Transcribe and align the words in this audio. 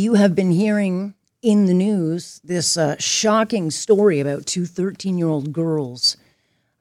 you 0.00 0.14
have 0.14 0.34
been 0.34 0.50
hearing 0.50 1.14
in 1.42 1.66
the 1.66 1.74
news 1.74 2.40
this 2.42 2.76
uh, 2.76 2.96
shocking 2.98 3.70
story 3.70 4.18
about 4.18 4.46
two 4.46 4.64
13 4.64 5.18
year 5.18 5.28
old 5.28 5.52
girls 5.52 6.16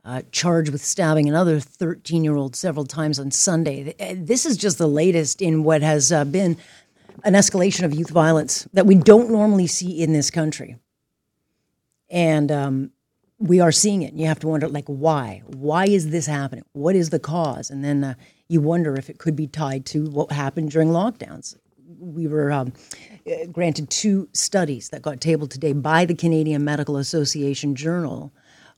uh, 0.06 0.22
charged 0.32 0.72
with 0.72 0.84
stabbing 0.84 1.28
another 1.28 1.60
13 1.60 2.24
year 2.24 2.36
old 2.36 2.56
several 2.56 2.86
times 2.86 3.20
on 3.20 3.30
Sunday. 3.30 3.94
Uh, 4.00 4.16
this 4.18 4.46
is 4.46 4.56
just 4.58 4.78
the 4.78 4.88
latest 4.88 5.42
in 5.42 5.64
what 5.64 5.82
has 5.82 6.12
uh, 6.12 6.24
been 6.24 6.58
an 7.26 7.34
escalation 7.34 7.84
of 7.84 7.94
youth 7.94 8.10
violence 8.10 8.68
that 8.72 8.86
we 8.86 8.96
don't 8.96 9.30
normally 9.30 9.68
see 9.68 10.02
in 10.02 10.14
this 10.14 10.32
country. 10.32 10.78
And 12.10 12.52
um, 12.52 12.92
we 13.38 13.60
are 13.60 13.74
seeing 13.74 14.02
it. 14.02 14.14
You 14.14 14.28
have 14.28 14.40
to 14.40 14.48
wonder, 14.48 14.68
like, 14.70 14.88
why? 14.88 15.44
Why 15.46 15.86
is 15.86 16.10
this 16.10 16.26
happening? 16.26 16.64
What 16.72 16.96
is 16.96 17.10
the 17.10 17.20
cause? 17.20 17.70
And 17.70 17.84
then 17.84 18.04
uh, 18.04 18.14
you 18.48 18.62
wonder 18.62 18.96
if 18.96 19.10
it 19.10 19.20
could 19.20 19.36
be 19.36 19.48
tied 19.48 19.86
to 19.88 20.06
what 20.06 20.32
happened 20.32 20.72
during 20.72 20.90
lockdowns. 20.90 21.56
We 21.98 22.28
were 22.28 22.52
um, 22.52 22.74
uh, 23.26 23.48
granted 23.52 23.90
two 23.90 24.30
studies 24.34 24.90
that 24.90 25.02
got 25.02 25.22
tabled 25.22 25.50
today 25.50 25.74
by 25.74 26.06
the 26.06 26.14
Canadian 26.14 26.64
Medical 26.64 26.98
Association 26.98 27.76
Journal 27.76 28.32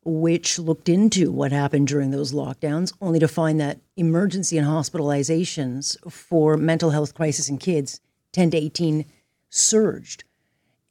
which 0.03 0.57
looked 0.57 0.89
into 0.89 1.31
what 1.31 1.51
happened 1.51 1.87
during 1.87 2.11
those 2.11 2.33
lockdowns, 2.33 2.93
only 3.01 3.19
to 3.19 3.27
find 3.27 3.59
that 3.59 3.79
emergency 3.95 4.57
and 4.57 4.67
hospitalizations 4.67 5.95
for 6.11 6.57
mental 6.57 6.89
health 6.89 7.13
crisis 7.13 7.49
in 7.49 7.57
kids 7.57 8.01
10 8.31 8.51
to 8.51 8.57
18 8.57 9.05
surged. 9.49 10.23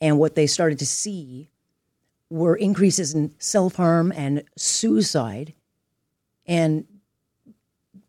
And 0.00 0.18
what 0.18 0.34
they 0.34 0.46
started 0.46 0.78
to 0.78 0.86
see 0.86 1.50
were 2.28 2.54
increases 2.54 3.12
in 3.12 3.34
self 3.38 3.76
harm 3.76 4.12
and 4.14 4.44
suicide. 4.56 5.54
And 6.46 6.86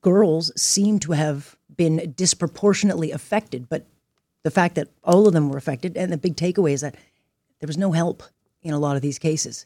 girls 0.02 0.52
seem 0.56 1.00
to 1.00 1.14
have 1.14 1.56
been 1.76 2.14
disproportionately 2.16 3.12
affected. 3.12 3.68
But 3.70 3.88
the 4.44 4.52
fact 4.52 4.76
that 4.76 4.90
all 5.04 5.28
of 5.28 5.34
them 5.34 5.50
were 5.50 5.58
affected, 5.58 5.98
and 5.98 6.12
the 6.12 6.18
big 6.18 6.36
takeaway 6.36 6.72
is 6.72 6.82
that 6.82 6.96
there 7.60 7.68
was 7.68 7.78
no 7.78 7.92
help 7.92 8.24
in 8.64 8.74
a 8.74 8.80
lot 8.80 8.96
of 8.96 9.02
these 9.02 9.20
cases 9.20 9.66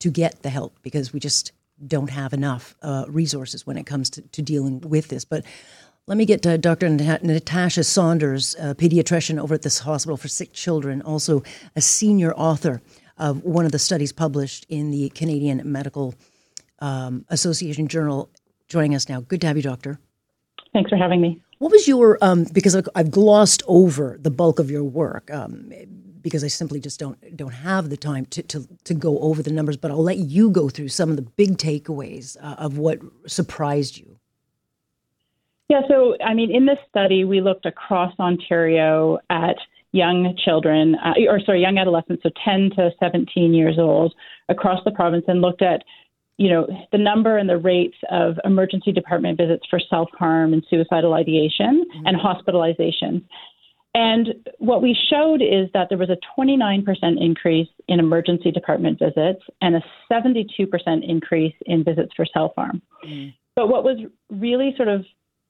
to 0.00 0.10
get 0.10 0.42
the 0.42 0.50
help 0.50 0.78
because 0.82 1.12
we 1.12 1.20
just 1.20 1.52
don't 1.86 2.10
have 2.10 2.32
enough 2.32 2.76
uh, 2.82 3.04
resources 3.08 3.66
when 3.66 3.76
it 3.76 3.84
comes 3.84 4.10
to, 4.10 4.22
to, 4.22 4.42
dealing 4.42 4.80
with 4.80 5.08
this. 5.08 5.24
But 5.24 5.44
let 6.06 6.16
me 6.16 6.24
get 6.24 6.42
to 6.42 6.58
Dr. 6.58 6.88
Natasha 6.88 7.82
Saunders, 7.82 8.54
a 8.60 8.74
pediatrician 8.74 9.40
over 9.40 9.54
at 9.54 9.62
this 9.62 9.80
hospital 9.80 10.16
for 10.16 10.28
sick 10.28 10.52
children, 10.52 11.02
also 11.02 11.42
a 11.74 11.80
senior 11.80 12.32
author 12.34 12.80
of 13.16 13.42
one 13.42 13.64
of 13.64 13.72
the 13.72 13.78
studies 13.78 14.12
published 14.12 14.66
in 14.68 14.90
the 14.90 15.08
Canadian 15.10 15.62
Medical 15.64 16.14
um, 16.80 17.24
Association 17.28 17.88
Journal, 17.88 18.30
joining 18.68 18.94
us 18.94 19.08
now. 19.08 19.20
Good 19.20 19.40
to 19.40 19.46
have 19.46 19.56
you, 19.56 19.62
Doctor. 19.62 19.98
Thanks 20.74 20.90
for 20.90 20.96
having 20.96 21.22
me. 21.22 21.40
What 21.58 21.72
was 21.72 21.88
your, 21.88 22.18
um, 22.20 22.44
because 22.52 22.76
I've 22.94 23.10
glossed 23.10 23.62
over 23.66 24.18
the 24.20 24.30
bulk 24.30 24.58
of 24.58 24.70
your 24.70 24.84
work, 24.84 25.32
um, 25.32 25.72
because 26.20 26.42
I 26.42 26.48
simply 26.48 26.80
just 26.80 26.98
don't 26.98 27.36
don't 27.36 27.52
have 27.52 27.90
the 27.90 27.96
time 27.96 28.26
to, 28.26 28.42
to, 28.42 28.66
to 28.84 28.94
go 28.94 29.18
over 29.20 29.42
the 29.42 29.52
numbers. 29.52 29.76
But 29.76 29.92
I'll 29.92 30.02
let 30.02 30.18
you 30.18 30.50
go 30.50 30.68
through 30.68 30.88
some 30.88 31.10
of 31.10 31.16
the 31.16 31.22
big 31.22 31.58
takeaways 31.58 32.36
uh, 32.42 32.56
of 32.58 32.76
what 32.76 32.98
surprised 33.26 33.98
you. 33.98 34.18
Yeah, 35.68 35.82
so 35.88 36.16
I 36.24 36.34
mean, 36.34 36.50
in 36.50 36.66
this 36.66 36.78
study, 36.90 37.24
we 37.24 37.40
looked 37.40 37.66
across 37.66 38.12
Ontario 38.18 39.18
at 39.30 39.56
young 39.92 40.36
children, 40.44 40.96
uh, 40.96 41.14
or 41.28 41.38
sorry, 41.40 41.60
young 41.60 41.78
adolescents, 41.78 42.22
so 42.24 42.30
10 42.44 42.70
to 42.76 42.90
17 42.98 43.54
years 43.54 43.78
old, 43.78 44.12
across 44.48 44.82
the 44.84 44.90
province, 44.90 45.24
and 45.28 45.40
looked 45.40 45.62
at 45.62 45.84
you 46.36 46.50
know 46.50 46.66
the 46.92 46.98
number 46.98 47.38
and 47.38 47.48
the 47.48 47.56
rates 47.56 47.96
of 48.10 48.36
emergency 48.44 48.92
department 48.92 49.38
visits 49.38 49.64
for 49.68 49.80
self 49.90 50.08
harm 50.18 50.52
and 50.52 50.64
suicidal 50.68 51.14
ideation 51.14 51.84
mm-hmm. 51.84 52.06
and 52.06 52.16
hospitalizations. 52.16 53.24
And 53.96 54.48
what 54.58 54.82
we 54.82 54.96
showed 55.08 55.40
is 55.40 55.68
that 55.72 55.88
there 55.88 55.98
was 55.98 56.10
a 56.10 56.18
29% 56.36 56.84
increase 57.20 57.68
in 57.86 58.00
emergency 58.00 58.50
department 58.50 58.98
visits 58.98 59.40
and 59.60 59.76
a 59.76 59.84
72% 60.10 60.48
increase 61.08 61.54
in 61.66 61.84
visits 61.84 62.12
for 62.16 62.26
self 62.26 62.52
harm. 62.56 62.82
Mm. 63.06 63.34
But 63.54 63.68
what 63.68 63.84
was 63.84 63.98
really 64.30 64.74
sort 64.76 64.88
of 64.88 65.04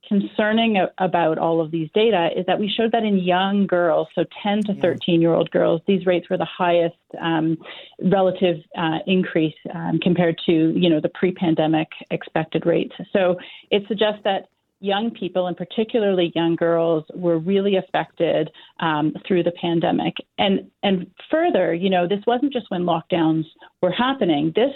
concerning 0.09 0.85
about 0.99 1.39
all 1.39 1.61
of 1.61 1.71
these 1.71 1.89
data 1.95 2.31
is 2.37 2.47
that 2.47 2.59
we 2.59 2.69
showed 2.69 2.93
that 2.93 3.05
in 3.05 3.19
young 3.19 3.67
girls, 3.67 4.09
so 4.15 4.25
10 4.43 4.63
to 4.65 4.75
13 4.81 5.21
year 5.21 5.35
old 5.35 5.51
girls, 5.51 5.81
these 5.87 6.07
rates 6.07 6.29
were 6.29 6.39
the 6.39 6.45
highest 6.45 6.97
um, 7.21 7.57
relative 8.03 8.57
uh, 8.77 8.99
increase 9.07 9.55
um, 9.75 9.99
compared 10.03 10.39
to 10.47 10.53
you 10.53 10.91
know 10.91 11.01
the 11.01 11.09
pre 11.09 11.33
pandemic 11.33 11.89
expected 12.11 12.67
rates. 12.67 12.95
So 13.13 13.37
it 13.71 13.85
suggests 13.89 14.21
that 14.25 14.49
young 14.81 15.11
people, 15.11 15.47
and 15.47 15.57
particularly 15.57 16.31
young 16.35 16.57
girls, 16.57 17.05
were 17.15 17.39
really 17.39 17.77
affected 17.77 18.51
um, 18.81 19.15
through 19.27 19.43
the 19.43 19.53
pandemic. 19.53 20.15
And 20.39 20.71
and 20.83 21.11
further, 21.31 21.75
you 21.75 21.91
know, 21.91 22.07
this 22.07 22.21
wasn't 22.27 22.53
just 22.53 22.71
when 22.71 22.83
lockdowns 22.83 23.45
were 23.81 23.93
happening. 23.93 24.53
This 24.55 24.75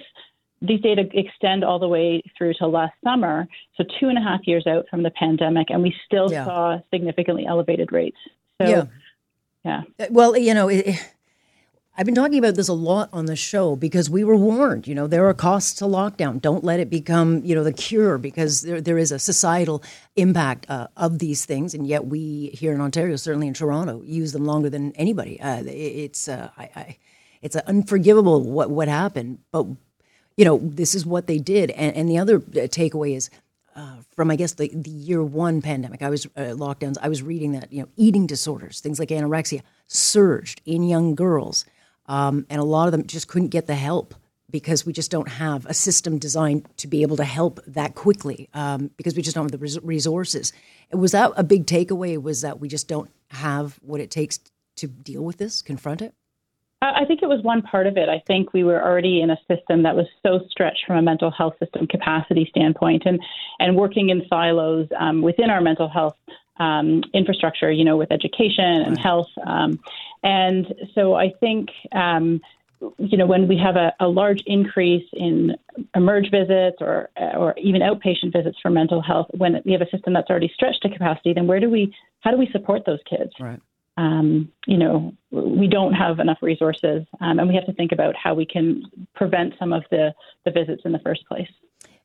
these 0.61 0.81
data 0.81 1.09
extend 1.13 1.65
all 1.65 1.79
the 1.79 1.89
way 1.89 2.23
through 2.37 2.55
to 2.55 2.67
last 2.67 2.95
summer, 3.05 3.47
so 3.77 3.85
two 4.01 4.09
and 4.09 4.19
a 4.19 4.21
half 4.21 4.41
years 4.45 4.67
out 4.67 4.87
from 4.91 5.03
the 5.03 5.11
pandemic, 5.11 5.71
and 5.71 5.83
we 5.83 5.95
still 6.05 6.31
yeah. 6.31 6.45
saw 6.45 6.79
significantly 6.93 7.47
elevated 7.47 7.93
rates. 7.93 8.19
So, 8.61 8.69
yeah. 8.69 8.85
Yeah. 9.65 9.83
Well, 10.11 10.37
you 10.37 10.55
know, 10.55 10.69
it, 10.69 10.99
I've 11.97 12.07
been 12.07 12.15
talking 12.15 12.39
about 12.39 12.55
this 12.55 12.69
a 12.69 12.73
lot 12.73 13.09
on 13.13 13.27
the 13.27 13.35
show 13.35 13.75
because 13.75 14.09
we 14.09 14.23
were 14.23 14.37
warned, 14.37 14.87
you 14.87 14.95
know, 14.95 15.09
there 15.09 15.27
are 15.29 15.35
costs 15.35 15.75
to 15.81 15.85
lockdown. 15.85 16.41
Don't 16.41 16.63
let 16.63 16.79
it 16.79 16.89
become, 16.89 17.45
you 17.45 17.57
know, 17.57 17.65
the 17.65 17.73
cure 17.73 18.19
because 18.19 18.63
there, 18.63 18.81
there 18.81 18.99
is 18.99 19.11
a 19.11 19.19
societal 19.19 19.83
impact 20.15 20.71
uh, 20.71 20.87
of 20.97 21.19
these 21.19 21.45
things. 21.45 21.75
And 21.75 21.87
yet 21.89 22.07
we 22.07 22.51
here 22.55 22.73
in 22.73 22.81
Ontario, 22.81 23.17
certainly 23.17 23.49
in 23.49 23.55
Toronto, 23.55 24.01
use 24.05 24.33
them 24.33 24.45
longer 24.45 24.71
than 24.71 24.93
anybody. 24.93 25.41
Uh, 25.41 25.65
it's, 25.67 26.29
uh, 26.29 26.51
I, 26.57 26.71
I, 26.77 26.97
it's 27.43 27.57
unforgivable 27.57 28.43
what, 28.43 28.71
what 28.71 28.87
happened. 28.87 29.41
But, 29.51 29.67
you 30.39 30.45
know, 30.45 30.61
this 30.63 30.95
is 30.95 31.05
what 31.05 31.27
they 31.27 31.39
did. 31.39 31.71
And, 31.73 31.95
and 31.97 32.09
the 32.09 32.17
other 32.17 32.37
uh, 32.37 32.69
takeaway 32.69 33.17
is 33.17 33.29
uh, 33.75 33.97
from 34.15 34.31
I 34.31 34.37
guess 34.37 34.55
the, 34.55 34.69
the 34.73 34.91
year 34.91 35.23
one 35.23 35.61
pandemic, 35.61 36.01
I 36.01 36.09
was 36.09 36.27
uh, 36.37 36.55
lockdowns. 36.55 36.97
I 37.03 37.09
was 37.09 37.23
reading 37.23 37.53
that 37.53 37.73
you 37.73 37.83
know 37.83 37.89
eating 37.97 38.27
disorders, 38.27 38.81
things 38.81 38.99
like 38.99 39.11
anorexia, 39.11 39.63
surged 39.89 40.61
in 40.65 40.85
young 40.85 41.15
girls. 41.15 41.67
Um, 42.07 42.47
and 42.49 42.61
a 42.61 42.65
lot 42.65 42.87
of 42.87 42.93
them 42.93 43.07
just 43.07 43.29
couldn't 43.29 43.49
get 43.49 43.67
the 43.67 43.75
help 43.75 44.15
because 44.51 44.87
we 44.87 44.93
just 44.93 45.11
don't 45.11 45.29
have 45.29 45.67
a 45.67 45.75
system 45.75 46.19
designed 46.19 46.67
to 46.79 46.87
be 46.87 47.03
able 47.03 47.19
to 47.19 47.25
help 47.25 47.61
that 47.67 47.95
quickly 47.95 48.49
um, 48.55 48.91
because 48.97 49.15
we 49.15 49.23
just 49.23 49.35
don't 49.35 49.45
have 49.45 49.53
the 49.53 49.59
res- 49.59 49.83
resources. 49.83 50.53
Was 50.91 51.13
that 51.13 51.33
a 51.37 51.45
big 51.45 51.67
takeaway? 51.67 52.21
Was 52.21 52.41
that 52.41 52.61
we 52.61 52.69
just 52.69 52.89
don't 52.89 53.11
have 53.31 53.79
what 53.83 54.01
it 54.01 54.11
takes 54.11 54.41
to 54.77 54.87
deal 54.87 55.23
with 55.23 55.37
this, 55.37 55.63
confront 55.63 56.01
it? 56.01 56.15
I 56.81 57.05
think 57.07 57.23
it 57.23 57.29
was 57.29 57.43
one 57.43 57.63
part 57.63 57.87
of 57.89 57.97
it. 57.97 58.09
I 58.09 58.23
think 58.27 58.53
we 58.53 58.63
were 58.63 58.81
already 58.83 59.21
in 59.21 59.31
a 59.31 59.39
system 59.49 59.83
that 59.83 59.97
was 59.97 60.07
so 60.25 60.41
stretched 60.49 60.85
from 60.87 60.97
a 60.97 61.03
mental 61.03 61.31
health 61.31 61.55
system 61.59 61.87
capacity 61.89 62.47
standpoint, 62.51 63.03
and 63.05 63.21
and 63.59 63.77
working 63.77 64.11
in 64.11 64.23
silos 64.29 64.87
um, 64.99 65.23
within 65.23 65.51
our 65.51 65.61
mental 65.61 65.89
health 65.89 66.17
um, 66.59 67.03
infrastructure, 67.13 67.71
you 67.71 67.85
know, 67.85 67.97
with 67.97 68.13
education 68.13 68.83
and 68.83 68.99
health. 68.99 69.29
Um, 69.45 69.81
and 70.23 70.73
so 70.95 71.15
I 71.15 71.33
think, 71.41 71.71
um, 71.93 72.41
you 72.99 73.17
know, 73.17 73.27
when 73.27 73.49
we 73.49 73.57
have 73.59 73.77
a, 73.77 73.93
a, 74.01 74.09
large 74.09 74.43
increase 74.47 75.07
in 75.13 75.57
emerge 75.95 76.31
visits 76.31 76.77
or 76.81 77.11
or 77.17 77.55
even 77.59 77.83
outpatient 77.83 78.33
visits 78.33 78.59
for 78.63 78.71
mental 78.71 79.03
health, 79.03 79.27
when 79.37 79.61
we 79.65 79.73
have 79.73 79.83
a 79.83 79.91
system 79.91 80.13
that's 80.13 80.31
already 80.31 80.51
stretched 80.55 80.83
to 80.83 80.89
capacity, 80.89 81.33
then 81.33 81.49
where 81.49 81.61
do 81.61 81.69
we, 81.71 81.93
how 82.21 82.31
do 82.31 82.37
we 82.37 82.49
support 82.53 82.85
those 82.87 83.01
kids? 83.09 83.33
Right. 83.41 83.61
Um, 83.99 84.53
you 84.67 84.79
know, 84.79 85.13
we 85.33 85.67
don't 85.67 85.93
have 85.93 86.21
enough 86.21 86.39
resources, 86.41 87.05
um, 87.21 87.41
and 87.41 87.49
we 87.49 87.57
have 87.57 87.67
to 87.67 87.73
think 87.73 87.91
about 87.91 88.15
how 88.15 88.33
we 88.33 88.47
can 88.47 88.85
prevent 89.17 89.55
some 89.59 89.73
of 89.73 89.83
the, 89.91 90.15
the 90.45 90.53
visits 90.53 90.83
in 90.85 90.93
the 90.93 91.01
first 91.01 91.27
place. 91.27 91.49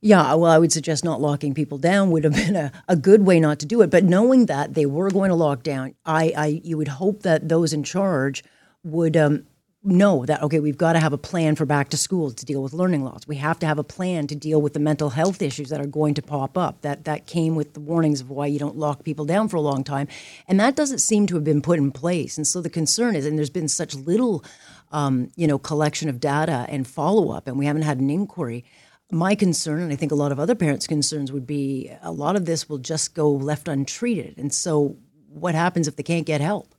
Yeah, 0.01 0.33
well, 0.33 0.51
I 0.51 0.57
would 0.57 0.71
suggest 0.71 1.05
not 1.05 1.21
locking 1.21 1.53
people 1.53 1.77
down 1.77 2.09
would 2.09 2.23
have 2.23 2.33
been 2.45 2.55
a, 2.55 2.71
a 2.87 2.95
good 2.95 3.27
way 3.27 3.39
not 3.39 3.59
to 3.59 3.67
do 3.67 3.81
it. 3.83 3.91
But 3.91 4.03
knowing 4.03 4.47
that 4.47 4.73
they 4.73 4.87
were 4.87 5.11
going 5.11 5.29
to 5.29 5.35
lock 5.35 5.61
down, 5.61 5.93
I, 6.03 6.33
I 6.35 6.61
you 6.63 6.77
would 6.77 6.87
hope 6.87 7.21
that 7.21 7.47
those 7.47 7.73
in 7.73 7.83
charge 7.83 8.43
would 8.83 9.15
um, 9.15 9.45
know 9.83 10.25
that 10.25 10.41
okay, 10.41 10.59
we've 10.59 10.77
got 10.77 10.93
to 10.93 10.99
have 10.99 11.13
a 11.13 11.17
plan 11.17 11.55
for 11.55 11.65
back 11.65 11.89
to 11.89 11.97
school 11.97 12.31
to 12.31 12.45
deal 12.45 12.63
with 12.63 12.73
learning 12.73 13.03
loss. 13.03 13.27
We 13.27 13.35
have 13.37 13.59
to 13.59 13.65
have 13.65 13.77
a 13.77 13.83
plan 13.83 14.27
to 14.27 14.35
deal 14.35 14.61
with 14.61 14.73
the 14.73 14.79
mental 14.79 15.09
health 15.11 15.41
issues 15.41 15.69
that 15.69 15.81
are 15.81 15.87
going 15.87 16.13
to 16.15 16.21
pop 16.21 16.57
up. 16.57 16.81
That 16.81 17.05
that 17.05 17.27
came 17.27 17.55
with 17.55 17.73
the 17.73 17.79
warnings 17.79 18.21
of 18.21 18.29
why 18.29 18.47
you 18.47 18.59
don't 18.59 18.77
lock 18.77 19.03
people 19.03 19.25
down 19.25 19.49
for 19.49 19.57
a 19.57 19.61
long 19.61 19.83
time, 19.83 20.07
and 20.47 20.59
that 20.59 20.75
doesn't 20.75 20.99
seem 20.99 21.27
to 21.27 21.35
have 21.35 21.43
been 21.43 21.61
put 21.61 21.79
in 21.79 21.91
place. 21.91 22.37
And 22.37 22.47
so 22.47 22.61
the 22.61 22.69
concern 22.69 23.15
is, 23.15 23.25
and 23.25 23.37
there's 23.37 23.49
been 23.49 23.67
such 23.67 23.95
little, 23.95 24.43
um, 24.91 25.31
you 25.35 25.47
know, 25.47 25.57
collection 25.57 26.09
of 26.09 26.19
data 26.19 26.65
and 26.69 26.87
follow 26.87 27.31
up, 27.31 27.47
and 27.47 27.57
we 27.59 27.65
haven't 27.65 27.83
had 27.83 27.99
an 27.99 28.09
inquiry 28.09 28.63
my 29.11 29.35
concern, 29.35 29.81
and 29.81 29.93
I 29.93 29.95
think 29.95 30.11
a 30.11 30.15
lot 30.15 30.31
of 30.31 30.39
other 30.39 30.55
parents' 30.55 30.87
concerns, 30.87 31.31
would 31.31 31.45
be 31.45 31.91
a 32.01 32.11
lot 32.11 32.35
of 32.35 32.45
this 32.45 32.67
will 32.67 32.79
just 32.79 33.13
go 33.13 33.29
left 33.29 33.67
untreated. 33.67 34.37
And 34.37 34.53
so, 34.53 34.97
what 35.27 35.55
happens 35.55 35.87
if 35.87 35.95
they 35.95 36.03
can't 36.03 36.25
get 36.25 36.41
help? 36.41 36.73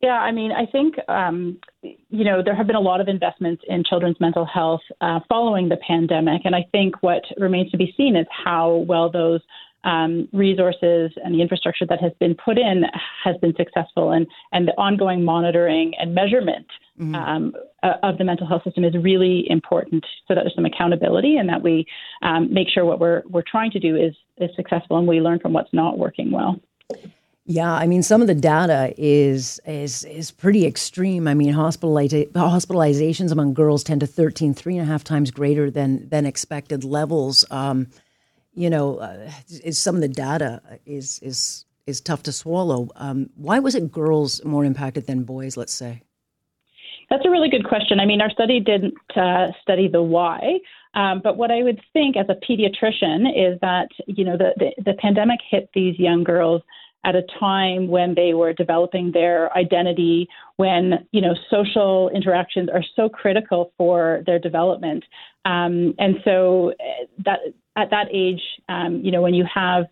Yeah, 0.00 0.18
I 0.18 0.30
mean, 0.30 0.52
I 0.52 0.64
think, 0.64 0.94
um, 1.08 1.58
you 1.82 2.24
know, 2.24 2.40
there 2.42 2.54
have 2.54 2.68
been 2.68 2.76
a 2.76 2.80
lot 2.80 3.00
of 3.00 3.08
investments 3.08 3.64
in 3.66 3.82
children's 3.82 4.20
mental 4.20 4.44
health 4.44 4.80
uh, 5.00 5.18
following 5.28 5.68
the 5.68 5.76
pandemic. 5.78 6.42
And 6.44 6.54
I 6.54 6.66
think 6.70 7.02
what 7.02 7.22
remains 7.36 7.72
to 7.72 7.76
be 7.76 7.92
seen 7.96 8.14
is 8.14 8.26
how 8.30 8.84
well 8.86 9.10
those 9.10 9.40
um, 9.84 10.28
resources 10.32 11.12
and 11.24 11.34
the 11.34 11.42
infrastructure 11.42 11.86
that 11.86 12.00
has 12.00 12.12
been 12.20 12.34
put 12.34 12.58
in 12.58 12.84
has 13.24 13.36
been 13.38 13.54
successful, 13.56 14.10
and 14.10 14.26
and 14.52 14.66
the 14.66 14.72
ongoing 14.72 15.24
monitoring 15.24 15.92
and 15.98 16.14
measurement 16.14 16.66
mm-hmm. 17.00 17.14
um, 17.14 17.54
of 18.02 18.18
the 18.18 18.24
mental 18.24 18.46
health 18.46 18.64
system 18.64 18.84
is 18.84 18.94
really 19.00 19.48
important, 19.48 20.04
so 20.26 20.34
that 20.34 20.42
there's 20.42 20.54
some 20.54 20.64
accountability 20.64 21.36
and 21.36 21.48
that 21.48 21.62
we 21.62 21.86
um, 22.22 22.52
make 22.52 22.68
sure 22.68 22.84
what 22.84 22.98
we're 22.98 23.22
we're 23.28 23.44
trying 23.48 23.70
to 23.70 23.78
do 23.78 23.96
is 23.96 24.14
is 24.38 24.50
successful, 24.56 24.98
and 24.98 25.06
we 25.06 25.20
learn 25.20 25.38
from 25.38 25.52
what's 25.52 25.72
not 25.72 25.96
working 25.96 26.30
well. 26.30 26.60
Yeah, 27.50 27.72
I 27.72 27.86
mean, 27.86 28.02
some 28.02 28.20
of 28.20 28.26
the 28.26 28.34
data 28.34 28.92
is 28.98 29.58
is 29.64 30.04
is 30.04 30.30
pretty 30.30 30.66
extreme. 30.66 31.26
I 31.26 31.32
mean, 31.32 31.54
hospitaliza- 31.54 32.30
hospitalizations 32.32 33.32
among 33.32 33.54
girls 33.54 33.82
tend 33.82 34.02
to 34.02 34.06
13, 34.06 34.52
three 34.52 34.76
and 34.76 34.86
a 34.86 34.92
half 34.92 35.02
times 35.02 35.30
greater 35.30 35.70
than 35.70 36.06
than 36.10 36.26
expected 36.26 36.84
levels. 36.84 37.46
Um, 37.50 37.86
you 38.52 38.68
know, 38.68 38.98
uh, 38.98 39.30
is 39.64 39.78
some 39.78 39.94
of 39.94 40.02
the 40.02 40.08
data 40.08 40.60
is 40.84 41.20
is 41.20 41.64
is 41.86 42.02
tough 42.02 42.22
to 42.24 42.32
swallow. 42.32 42.90
Um, 42.96 43.30
why 43.34 43.60
was 43.60 43.74
it 43.74 43.90
girls 43.90 44.44
more 44.44 44.66
impacted 44.66 45.06
than 45.06 45.22
boys? 45.22 45.56
Let's 45.56 45.72
say. 45.72 46.02
That's 47.08 47.24
a 47.24 47.30
really 47.30 47.48
good 47.48 47.66
question. 47.66 47.98
I 47.98 48.04
mean, 48.04 48.20
our 48.20 48.28
study 48.28 48.60
didn't 48.60 48.92
uh, 49.16 49.52
study 49.62 49.88
the 49.88 50.02
why, 50.02 50.58
um, 50.92 51.22
but 51.24 51.38
what 51.38 51.50
I 51.50 51.62
would 51.62 51.80
think 51.94 52.18
as 52.18 52.26
a 52.28 52.34
pediatrician 52.34 53.30
is 53.34 53.58
that 53.62 53.88
you 54.06 54.22
know 54.22 54.36
the, 54.36 54.52
the, 54.58 54.82
the 54.84 54.94
pandemic 55.00 55.40
hit 55.50 55.70
these 55.72 55.98
young 55.98 56.24
girls 56.24 56.60
at 57.08 57.14
a 57.16 57.22
time 57.40 57.88
when 57.88 58.14
they 58.14 58.34
were 58.34 58.52
developing 58.52 59.12
their 59.12 59.56
identity, 59.56 60.28
when 60.56 61.06
you 61.10 61.22
know 61.22 61.34
social 61.50 62.10
interactions 62.14 62.68
are 62.68 62.84
so 62.94 63.08
critical 63.08 63.72
for 63.78 64.22
their 64.26 64.38
development, 64.38 65.02
um, 65.46 65.94
and 65.98 66.16
so 66.22 66.72
uh, 66.72 67.06
that 67.24 67.38
at 67.76 67.88
that 67.90 68.08
age, 68.12 68.42
um, 68.68 69.00
you 69.02 69.10
know, 69.10 69.22
when 69.22 69.32
you 69.32 69.46
have 69.52 69.86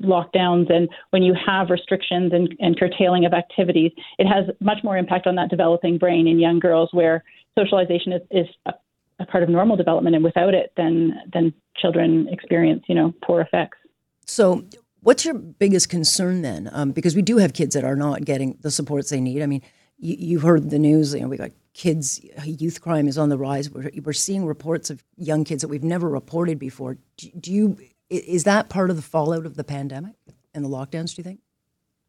lockdowns 0.00 0.72
and 0.72 0.88
when 1.10 1.22
you 1.22 1.34
have 1.34 1.68
restrictions 1.68 2.32
and, 2.32 2.54
and 2.60 2.78
curtailing 2.78 3.26
of 3.26 3.34
activities, 3.34 3.90
it 4.18 4.26
has 4.26 4.44
much 4.60 4.78
more 4.82 4.96
impact 4.96 5.26
on 5.26 5.34
that 5.34 5.50
developing 5.50 5.98
brain 5.98 6.26
in 6.26 6.38
young 6.38 6.58
girls, 6.58 6.88
where 6.92 7.22
socialization 7.58 8.12
is, 8.12 8.22
is 8.30 8.46
a, 8.64 8.72
a 9.18 9.26
part 9.26 9.42
of 9.42 9.50
normal 9.50 9.76
development, 9.76 10.14
and 10.16 10.24
without 10.24 10.54
it, 10.54 10.72
then 10.78 11.20
then 11.34 11.52
children 11.76 12.28
experience 12.30 12.82
you 12.86 12.94
know 12.94 13.12
poor 13.22 13.42
effects. 13.42 13.76
So 14.24 14.64
What's 15.02 15.24
your 15.24 15.34
biggest 15.34 15.88
concern 15.88 16.42
then? 16.42 16.70
Um, 16.72 16.92
because 16.92 17.16
we 17.16 17.22
do 17.22 17.38
have 17.38 17.52
kids 17.52 17.74
that 17.74 17.84
are 17.84 17.96
not 17.96 18.24
getting 18.24 18.56
the 18.60 18.70
supports 18.70 19.10
they 19.10 19.20
need. 19.20 19.42
I 19.42 19.46
mean, 19.46 19.62
you, 19.98 20.38
have 20.38 20.46
heard 20.46 20.70
the 20.70 20.78
news. 20.78 21.12
You 21.12 21.20
know, 21.20 21.28
we 21.28 21.36
got 21.36 21.50
kids. 21.74 22.20
Youth 22.44 22.80
crime 22.80 23.08
is 23.08 23.18
on 23.18 23.28
the 23.28 23.38
rise. 23.38 23.68
We're, 23.68 23.90
we're 24.04 24.12
seeing 24.12 24.46
reports 24.46 24.90
of 24.90 25.02
young 25.16 25.44
kids 25.44 25.62
that 25.62 25.68
we've 25.68 25.82
never 25.82 26.08
reported 26.08 26.58
before. 26.58 26.98
Do, 27.16 27.30
do 27.38 27.52
you? 27.52 27.78
Is 28.10 28.44
that 28.44 28.68
part 28.68 28.90
of 28.90 28.96
the 28.96 29.02
fallout 29.02 29.44
of 29.44 29.56
the 29.56 29.64
pandemic 29.64 30.14
and 30.54 30.64
the 30.64 30.68
lockdowns? 30.68 31.14
Do 31.14 31.20
you 31.20 31.24
think? 31.24 31.40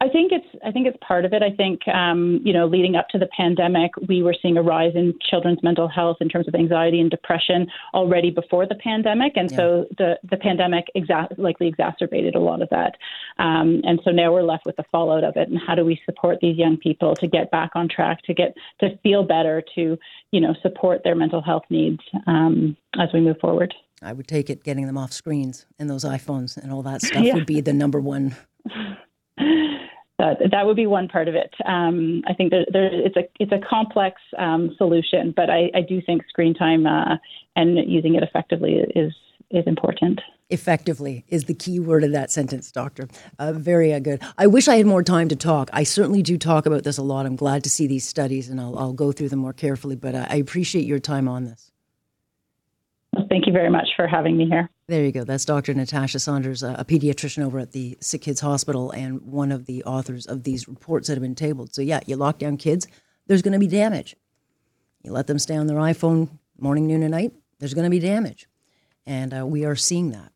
I 0.03 0.09
think 0.09 0.33
it's 0.33 0.45
I 0.65 0.71
think 0.71 0.85
it's 0.85 0.97
part 1.01 1.23
of 1.23 1.31
it. 1.31 1.41
I 1.41 1.49
think 1.49 1.87
um, 1.87 2.41
you 2.43 2.51
know, 2.51 2.65
leading 2.65 2.97
up 2.97 3.07
to 3.09 3.17
the 3.17 3.29
pandemic, 3.37 3.91
we 4.09 4.21
were 4.21 4.35
seeing 4.41 4.57
a 4.57 4.61
rise 4.61 4.91
in 4.95 5.13
children's 5.29 5.63
mental 5.63 5.87
health 5.87 6.17
in 6.19 6.27
terms 6.27 6.45
of 6.45 6.55
anxiety 6.55 6.99
and 6.99 7.09
depression 7.09 7.67
already 7.93 8.29
before 8.29 8.67
the 8.67 8.75
pandemic, 8.75 9.31
and 9.37 9.49
yeah. 9.49 9.57
so 9.57 9.85
the 9.97 10.19
the 10.29 10.35
pandemic 10.35 10.87
exa- 10.97 11.33
likely 11.37 11.67
exacerbated 11.67 12.35
a 12.35 12.39
lot 12.39 12.61
of 12.61 12.67
that. 12.69 12.97
Um, 13.39 13.79
and 13.85 14.01
so 14.03 14.11
now 14.11 14.33
we're 14.33 14.43
left 14.43 14.65
with 14.65 14.75
the 14.75 14.83
fallout 14.91 15.23
of 15.23 15.37
it. 15.37 15.47
And 15.47 15.57
how 15.57 15.73
do 15.73 15.85
we 15.85 15.97
support 16.05 16.39
these 16.41 16.57
young 16.57 16.75
people 16.75 17.15
to 17.15 17.27
get 17.27 17.49
back 17.49 17.71
on 17.73 17.87
track, 17.87 18.23
to 18.23 18.33
get 18.33 18.55
to 18.81 18.97
feel 19.03 19.23
better, 19.23 19.63
to 19.75 19.97
you 20.31 20.41
know, 20.41 20.53
support 20.61 21.01
their 21.05 21.15
mental 21.15 21.41
health 21.41 21.63
needs 21.69 22.01
um, 22.27 22.75
as 22.99 23.07
we 23.13 23.21
move 23.21 23.37
forward? 23.39 23.73
I 24.01 24.11
would 24.11 24.27
take 24.27 24.49
it 24.49 24.65
getting 24.65 24.85
them 24.85 24.97
off 24.97 25.13
screens 25.13 25.65
and 25.79 25.89
those 25.89 26.03
iPhones 26.03 26.57
and 26.57 26.73
all 26.73 26.83
that 26.83 27.01
stuff 27.03 27.23
yeah. 27.23 27.35
would 27.35 27.45
be 27.45 27.61
the 27.61 27.71
number 27.71 28.01
one 28.01 28.35
that 30.23 30.51
that 30.51 30.65
would 30.65 30.75
be 30.75 30.87
one 30.87 31.07
part 31.07 31.27
of 31.27 31.35
it. 31.35 31.53
Um, 31.65 32.23
I 32.27 32.33
think 32.33 32.51
there, 32.51 32.65
there, 32.71 32.89
it's 32.91 33.17
a 33.17 33.23
it's 33.39 33.51
a 33.51 33.59
complex 33.67 34.21
um, 34.37 34.75
solution, 34.77 35.33
but 35.35 35.49
I, 35.49 35.69
I, 35.75 35.81
do 35.81 36.01
think 36.01 36.23
screen 36.27 36.53
time 36.53 36.85
uh, 36.85 37.17
and 37.55 37.77
using 37.89 38.15
it 38.15 38.23
effectively 38.23 38.75
is 38.95 39.13
is 39.51 39.65
important. 39.67 40.21
Effectively 40.49 41.25
is 41.29 41.45
the 41.45 41.53
key 41.53 41.79
word 41.79 42.03
of 42.03 42.11
that 42.11 42.31
sentence, 42.31 42.71
Doctor. 42.71 43.07
Uh, 43.39 43.53
very 43.53 43.93
uh, 43.93 43.99
good. 43.99 44.21
I 44.37 44.47
wish 44.47 44.67
I 44.67 44.75
had 44.75 44.85
more 44.85 45.03
time 45.03 45.27
to 45.29 45.35
talk. 45.35 45.69
I 45.73 45.83
certainly 45.83 46.21
do 46.21 46.37
talk 46.37 46.65
about 46.65 46.83
this 46.83 46.97
a 46.97 47.03
lot. 47.03 47.25
I'm 47.25 47.35
glad 47.35 47.63
to 47.63 47.69
see 47.69 47.87
these 47.87 48.07
studies, 48.07 48.49
and 48.49 48.59
I'll, 48.59 48.77
I'll 48.77 48.93
go 48.93 49.11
through 49.11 49.29
them 49.29 49.39
more 49.39 49.53
carefully. 49.53 49.95
But 49.95 50.15
uh, 50.15 50.27
I 50.29 50.35
appreciate 50.35 50.85
your 50.85 50.99
time 50.99 51.27
on 51.27 51.45
this. 51.45 51.71
Well, 53.13 53.27
thank 53.29 53.47
you 53.47 53.53
very 53.53 53.69
much 53.69 53.89
for 53.95 54.07
having 54.07 54.37
me 54.37 54.47
here. 54.47 54.69
There 54.87 55.05
you 55.05 55.13
go. 55.13 55.23
That's 55.23 55.45
Dr. 55.45 55.73
Natasha 55.73 56.19
Saunders, 56.19 56.61
a 56.61 56.83
pediatrician 56.85 57.45
over 57.45 57.59
at 57.59 57.71
the 57.71 57.97
Sick 58.01 58.23
Kids 58.23 58.41
Hospital 58.41 58.91
and 58.91 59.21
one 59.21 59.51
of 59.53 59.65
the 59.65 59.81
authors 59.85 60.25
of 60.25 60.43
these 60.43 60.67
reports 60.67 61.07
that 61.07 61.13
have 61.13 61.21
been 61.21 61.35
tabled. 61.35 61.73
So, 61.73 61.81
yeah, 61.81 62.01
you 62.05 62.17
lock 62.17 62.37
down 62.37 62.57
kids, 62.57 62.85
there's 63.27 63.41
going 63.41 63.53
to 63.53 63.59
be 63.59 63.67
damage. 63.67 64.17
You 65.01 65.13
let 65.13 65.27
them 65.27 65.39
stay 65.39 65.55
on 65.55 65.67
their 65.67 65.77
iPhone 65.77 66.37
morning, 66.59 66.85
noon, 66.87 67.01
and 67.01 67.11
night, 67.11 67.31
there's 67.59 67.73
going 67.73 67.85
to 67.85 67.89
be 67.89 67.99
damage. 67.99 68.47
And 69.05 69.33
uh, 69.33 69.45
we 69.45 69.63
are 69.63 69.75
seeing 69.75 70.11
that. 70.11 70.32